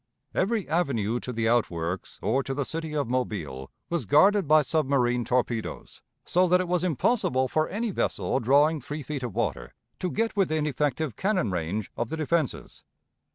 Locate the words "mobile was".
3.07-4.05